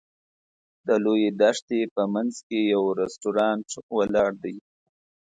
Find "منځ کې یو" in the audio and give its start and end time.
2.13-2.83